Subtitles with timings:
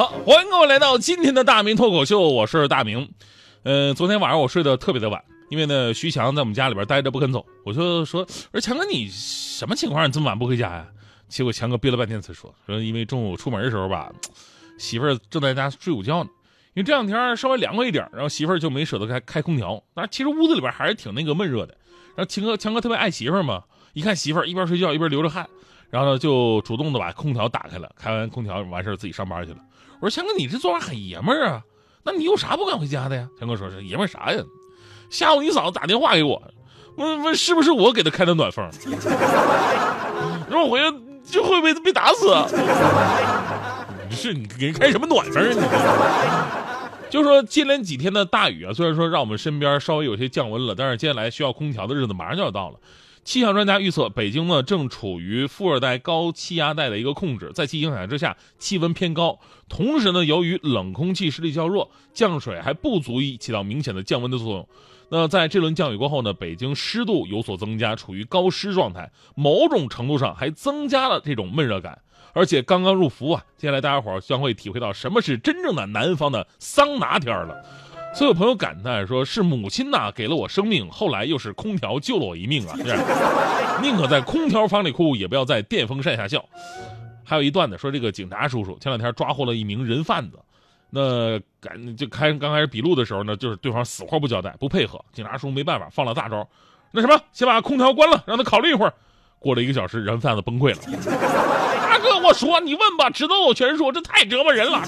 [0.00, 3.06] 好，欢迎各位来到今天的大明脱口秀，我是大明。
[3.64, 10.08] 呃，昨天晚上我睡得特别的晚，因为呢，徐强在我们家里边待着不肯走，我就说，我说强哥你什么情况？
[10.08, 10.86] 你这么晚不回家呀？
[11.28, 14.10] 结果强哥憋了半天才说，说因为中午出门的时候吧，
[14.78, 16.30] 媳妇儿正在家睡午觉呢，
[16.72, 21.76] 因为这两天稍微凉快一点，然后媳妇儿就没舍得开开空调，但是其实屋子里边还是挺那个闷热的。
[22.16, 25.46] 然后强哥强哥特别爱媳妇儿嘛，一看媳妇儿一边睡觉一边流着汗，
[25.90, 29.58] 然后呢就主动的把空调打开了，开完空调完事儿自己上班去了。
[30.00, 31.62] 我说强哥，你这做法很爷们儿啊，
[32.04, 33.28] 那你有啥不敢回家的呀？
[33.38, 34.42] 强哥说是爷们儿啥呀？
[35.10, 36.42] 下午你嫂子打电话给我，
[36.96, 38.64] 问问是不是我给她开的暖风，
[40.48, 40.90] 让我回来
[41.24, 42.28] 就会被被打死。
[44.10, 46.46] 是你给人开什么暖风啊？
[47.06, 52.76] 你 就说接连几天的大雨啊，虽然说让我们身边稍微有些降温了，但是接下来需要空调的日子马上就要到了。
[53.22, 59.38] 气象专家预测，北京呢正处于副热带高气压带的一个控制，在其影响之下，气温偏高。
[59.68, 64.68] 同时呢，由于冷空气势力较弱，降水还不足以起到明显的降温的作用。
[65.10, 72.00] 那在这轮降雨过后呢，北京湿度有所增加，处于高湿状态，某种程度上还增加了这种闷热感。
[72.32, 77.64] 而且刚刚入伏啊，接下来大家伙将会体会到什么是真正的南方的桑拿天了。
[78.12, 82.74] 所有朋友感叹说：“是母亲呐，给了我生命，后来又是空调救了我一命啊！
[83.80, 86.44] 宁可在空调房里哭，也不要在电风扇下笑。”
[87.24, 90.38] 还有一段呢，说这个警察叔叔前两天抓获了一名人贩子，
[90.90, 96.46] 那赶就开刚开始笔录的时候呢，就是对方死活不交代，不配合，警察叔叔没办法，放了大招，
[96.90, 98.92] 那什么，先把空调关了，让他考虑一会儿。
[99.38, 100.78] 过了一个小时，人贩子崩溃了。
[101.80, 104.82] 大哥，我说你问吧，知道我全说，这太折磨人了。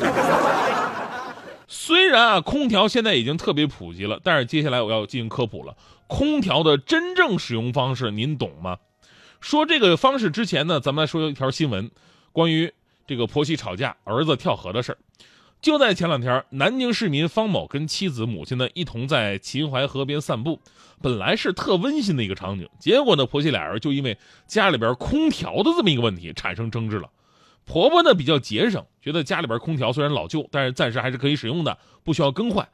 [1.75, 5.75] 虽然啊，空调现在已经特别普及了，但是接下来我要进行科普了。
[6.07, 8.77] 空调的真正使用方式，您懂吗？
[9.41, 11.91] 说这个方式之前呢，咱们来说一条新闻，
[12.31, 12.71] 关于
[13.07, 14.99] 这个婆媳吵架、儿子跳河的事儿。
[15.63, 20.61] 就在前两天，南京市民方某跟妻子、母亲呢一同在秦淮河边散步，
[21.01, 27.09] 本来是特温馨的一个场景，结果呢，婆媳俩人就因为家里边空调的这么一个问题产生争执了。
[27.65, 32.69] 婆婆呢比较节省，觉得家里边空调虽然老旧，但是暂时还是可以使用的，不需要更换。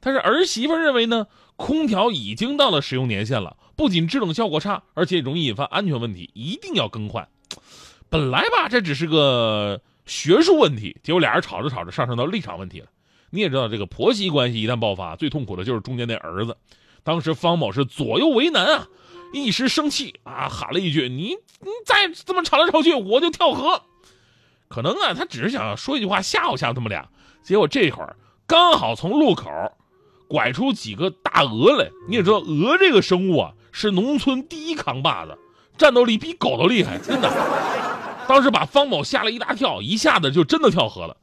[0.00, 7.28] 但是儿媳妇认为呢，空调已经到了使用年限了，不仅制冷效果差，而且容易引发安全问题，一定要更换。
[8.08, 12.86] 本来吧，这只是个学术问题，结果俩人吵着吵着上升到立场问题了。
[13.28, 16.56] 你也知道，这个婆媳关系一旦爆发，最痛苦的就是中间那儿子。
[17.02, 18.88] 当时方某是左右为难啊，
[19.32, 23.82] 一时生气啊，喊了一句：“你你再这么吵来吵去，我就跳河。”
[24.70, 27.08] 可能啊，他只是想说一句话吓唬吓唬他们俩，
[27.42, 28.16] 结果这会儿
[28.46, 29.50] 刚好从路口
[30.28, 31.90] 拐出几个大鹅来。
[32.08, 35.36] 你也知道，鹅这个生物啊，是农村第一扛把子，
[35.76, 37.28] 战斗力比狗都厉害，真的。
[38.28, 41.16] 当时把方某吓了一大跳，一下子就真的跳河了。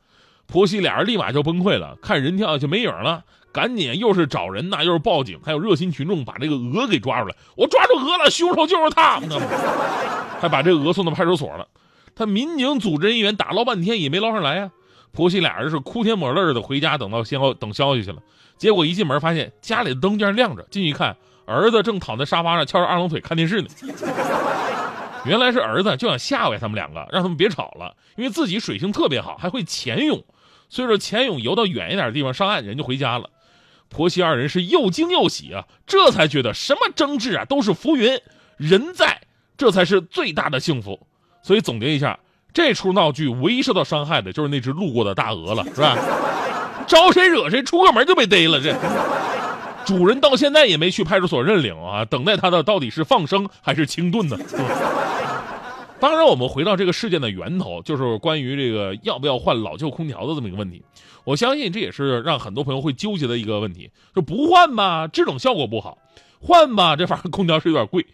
[0.45, 7.35] 婆媳俩人立马就崩溃了，看人跳下去没影了，赶紧又是找人呐，又是报警，还有热心群众把这个鹅给抓出来。
[7.55, 9.21] 我抓住鹅了，凶手就是他，
[10.41, 11.65] 还把这鹅送到派出所了。
[12.17, 14.71] 他民警组织人员打捞半天也没捞上来呀，
[15.11, 18.17] 婆媳俩人是哭天抹泪的回家等到消等消息去了。
[18.57, 23.67] 结果一进门发现家里的灯竟然亮着，进去一看，儿子正躺在沙发上翘着二郎腿看电视呢。
[25.25, 30.23] 原来是儿子就想吓唬他们两个，让他们别吵了，因为自己水性特别好，还会潜泳，
[30.69, 33.29] 所以说潜泳游到远一点的地方上岸，人就回家了。
[33.89, 38.19] 婆媳二人是又惊又喜啊，这才觉得什么争执啊都是浮云，
[38.57, 39.21] 人在
[39.55, 41.05] 这才是最大的幸福。
[41.47, 42.19] 所以总结一下，
[42.53, 45.97] 这出闹剧唯一受到伤害的就是那只路过的大鹅了，是吧？
[46.85, 48.59] 招谁惹谁，出个门就被逮了。
[48.59, 48.75] 这
[49.85, 54.37] 主人到现在也没去派出所认领啊，等待他的到底是放生还是清炖呢？
[56.01, 60.83] 当然，我们回到这个事件的源头，就是关于这个要不要换老旧空调的这么一个问题。
[61.23, 65.97] 我相信这也是让很多朋友会纠结的一个问题，就不换吧，制冷效果不好；
[66.41, 68.05] 换吧，这玩意儿空调是有点贵。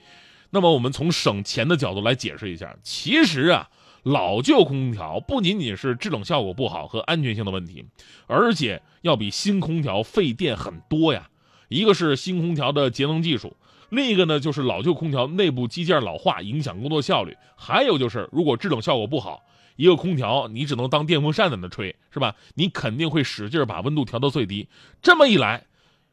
[0.55, 3.71] 那么我们从省钱的角度来解释一下，其实啊，
[4.03, 7.83] 老旧空调不仅仅是制冷效果不好和安全性的问题，
[8.27, 11.27] 而且要比新空调费电很多呀。
[11.69, 13.57] 一个是新空调的节能技术，
[13.89, 19.43] 另一个呢就是老旧空调内部机件老化影响工作效率，还有就是如果制冷效果不好，
[19.75, 22.35] 一个空调你只能当电风扇在那吹，是吧？
[22.53, 24.67] 你肯定会使劲把温度调到最低，
[25.01, 25.65] 这么一来，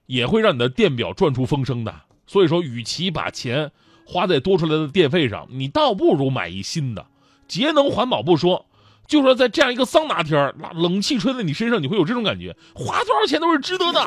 [0.07, 1.95] 也会让你的电表转出风声的。
[2.27, 3.71] 所以说，与其把钱
[4.05, 7.07] 花在多出来的电费上，你倒不如买一新的，
[7.47, 8.67] 节能环保不说，
[9.07, 14.07] 就说在这样一个桑拿天那冷气吹在你身上，你会有这种感觉，花多少钱都是值得的。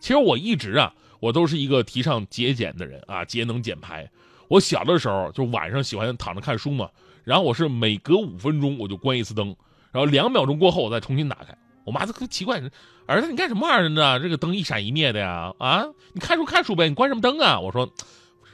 [0.00, 4.08] 其实我一直啊，我都是一个提倡节俭的人啊，节能减排。
[4.48, 6.88] 我小的时候就晚上喜欢躺着看书嘛，
[7.22, 9.54] 然后我是每隔五分钟我就关一次灯，
[9.92, 11.56] 然后两秒钟过后我再重新打开。
[11.84, 12.60] 我妈可奇怪，
[13.06, 14.20] 儿子你干什么玩意儿呢？
[14.20, 15.52] 这个灯一闪一灭的呀？
[15.58, 17.58] 啊，你看书看书呗，你关什么灯啊？
[17.58, 17.90] 我说，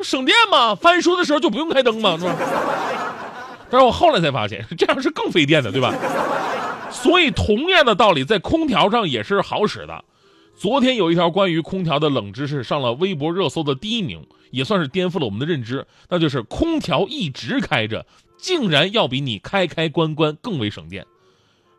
[0.02, 2.37] 省电嘛，翻书的时候就不用开灯嘛，是吧？
[3.70, 5.93] 但是我后来才发现，这样是更费电的，对吧？
[6.90, 10.04] 所以同样的道理，在空调上也是好使的。
[10.56, 15.87] 昨天有一条关于空调的冷知识上了微博热搜的第一名，也算是颠覆了我们的认知。
[16.08, 18.06] 那就是空调一直开着，
[18.38, 21.04] 竟然要比你开开关关更为省电。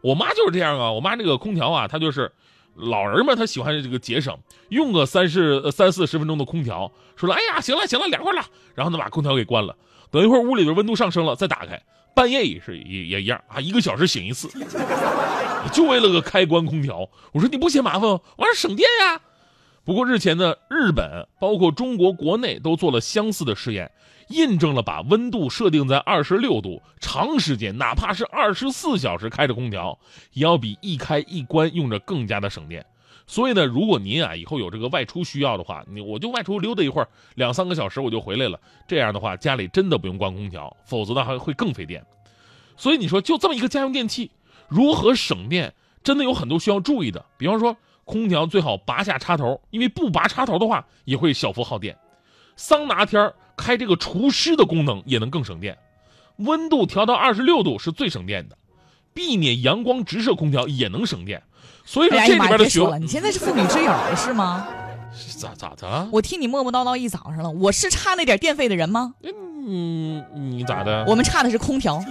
[0.01, 2.31] 我妈就是这样啊，我妈这个空调啊，她就是
[2.77, 4.37] 老人嘛，他喜欢这个节省，
[4.69, 8.45] 用个三十三四十分钟的空调，说了，哎呀，行了行了，凉快了，
[8.75, 9.75] 然后呢把空调给关了，
[10.11, 11.81] 等一会儿屋里边温度上升了再打开。
[12.13, 14.49] 半夜也是也也一样啊，一个小时醒一次，
[15.71, 17.07] 就为了个开关空调。
[17.31, 18.19] 我说你不嫌麻烦吗？
[18.37, 19.21] 我说省电呀。
[19.87, 23.89] 不过日前呢，日本包括中国国内都做了相似的试验，
[24.27, 29.97] 印证了把温度设定在二十六度，长时间哪怕是二十四小时开着空调，
[30.33, 32.85] 也要比一开一关用着更加的省电。
[33.27, 38.59] 所以呢，如果您啊以后有这个外出需要的话，你我就外出溜达一会儿，两三个小时我就回来了。
[38.89, 42.05] 这样的话，家里真的不用关空调，否则的话会更费电。
[42.75, 44.31] 所以你说，就这么一个家用电器，
[44.67, 45.73] 如何省电，
[46.03, 47.23] 真的有很多需要注意的。
[47.37, 47.77] 比方说，
[48.07, 51.95] 空调最好拔下插头，因为不拔插头的话，也会小幅耗电。
[52.55, 55.77] 桑拿天开这个除湿的功能也能更省电，
[56.37, 58.57] 温度调到二十六度是最省电的，
[59.13, 61.43] 避免阳光直射空调也能省电。
[61.83, 64.67] 所以说这里边的学问，你现在是妇女之友是吗？
[65.37, 66.09] 咋咋的？
[66.11, 69.15] 我听你磨磨叨叨一早上了，我是差那点电费的人吗？
[69.23, 69.31] 嗯，
[69.67, 71.03] 你咋的？
[71.07, 72.01] 我们差的是空调。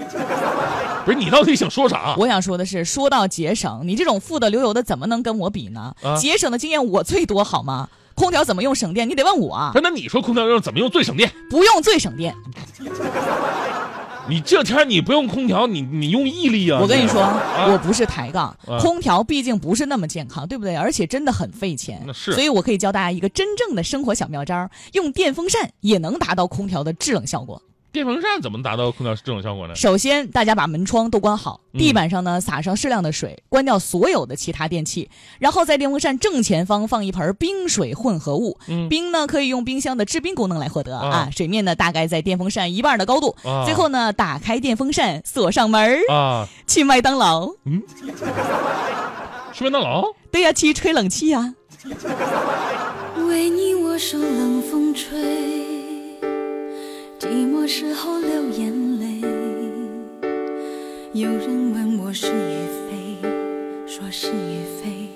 [1.04, 2.14] 不是你到底想说啥？
[2.18, 5.94] 我想说的是，说到节省，你这种富得流油的怎么能跟我比呢？
[6.18, 7.88] 节省的经验我最多好吗？
[8.14, 9.08] 空调怎么用省电？
[9.08, 9.70] 你得问我。
[9.74, 11.30] 那你说空调用怎么用最省电？
[11.50, 12.34] 不用最省电。
[14.28, 16.80] 你这天你不用空调，你你用毅力啊！
[16.80, 20.74] 我跟你说，我不是抬杠，空调毕竟不是那么健康，对不对？
[20.74, 22.04] 而且真的很费钱。
[22.12, 27.62] 是，所以我可以教大家一个真正的生活小妙招：用电风扇也能达到空调的制冷效果。
[27.96, 29.74] 电风扇怎么达到空调这种效果呢？
[29.74, 35.08] 首先，大家把门窗都关好，地板上呢撒上适量的水，关掉所有的其他电器，
[35.38, 38.58] 然后在电风扇正前方放一盆冰水混合物。
[38.90, 41.30] 冰呢可以用冰箱的制冰功能来获得啊。
[41.34, 43.34] 水面呢大概在电风扇一半的高度。
[43.64, 47.50] 最后呢，打开电风扇，锁上门啊，去麦当劳。
[47.64, 47.82] 嗯，
[49.54, 50.04] 去麦当劳？
[50.30, 51.54] 对呀，去吹冷气呀。
[53.26, 55.65] 为你我受冷风吹。
[57.66, 59.20] 时候流眼泪，
[61.12, 63.28] 有人问我是与非，
[63.88, 65.08] 说是与非，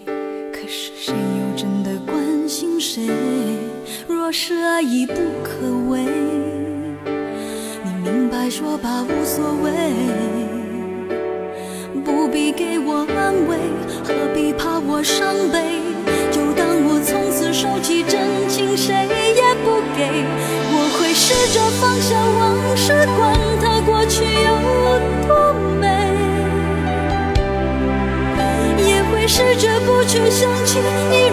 [0.53, 3.07] 可是谁又真的关心谁？
[4.09, 5.15] 若是爱已不
[5.45, 6.01] 可为，
[7.85, 9.71] 你明白说吧，无所谓，
[12.05, 13.59] 不必给我安慰，
[14.03, 15.79] 何必怕我伤悲？
[16.33, 19.20] 就当我从此收起真情，谁。
[21.31, 24.51] 试着放下往事，管它过去有
[25.29, 25.87] 多美；
[28.85, 31.31] 也会试着不去想起你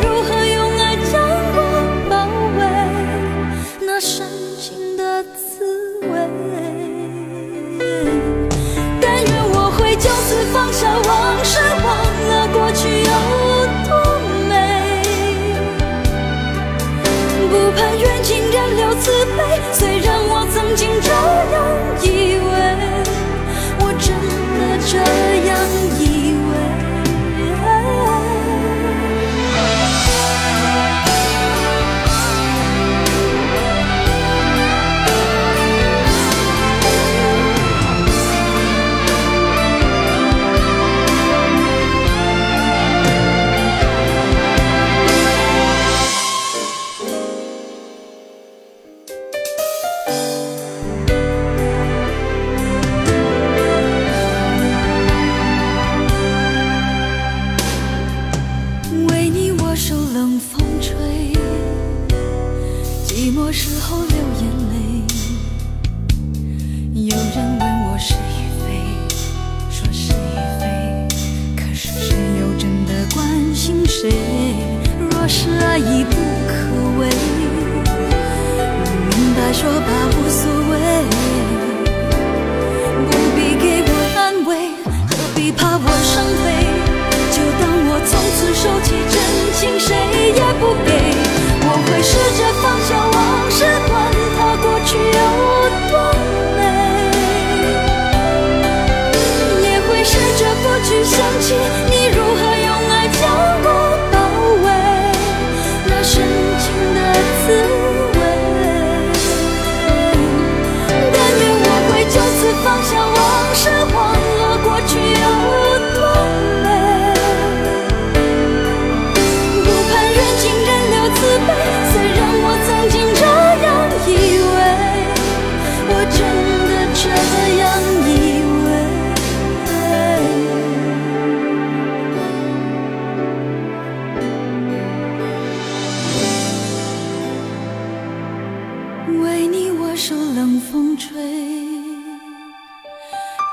[141.07, 141.15] 吹，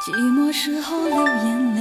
[0.03, 1.81] 寂寞时候流眼泪。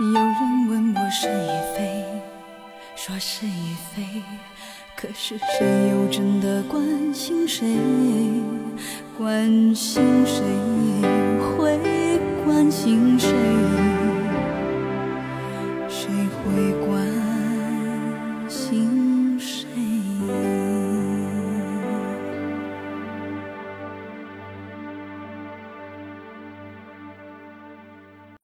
[0.00, 2.04] 有人问我是与非，
[2.96, 4.02] 说是与非，
[4.96, 7.78] 可是谁又真的关心谁？
[9.16, 10.42] 关心谁
[11.38, 11.78] 会
[12.44, 13.53] 关心谁？